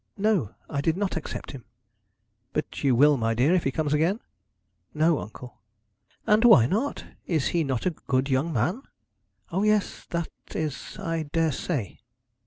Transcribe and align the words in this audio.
'No; 0.17 0.55
I 0.67 0.81
did 0.81 0.97
not 0.97 1.15
accept 1.15 1.51
him.' 1.51 1.63
'But 2.53 2.83
you 2.83 2.95
will, 2.95 3.17
my 3.17 3.35
dear, 3.35 3.53
if 3.53 3.65
he 3.65 3.69
comes 3.69 3.93
again?' 3.93 4.19
'No, 4.95 5.19
uncle.' 5.19 5.61
'And 6.25 6.43
why 6.43 6.65
not? 6.65 7.05
Is 7.27 7.49
he 7.49 7.63
not 7.63 7.85
a 7.85 7.91
good 7.91 8.27
young 8.27 8.51
man?' 8.51 8.81
'O, 9.51 9.61
yes, 9.61 10.07
that 10.09 10.29
is, 10.55 10.97
I 10.97 11.29
daresay.' 11.31 11.99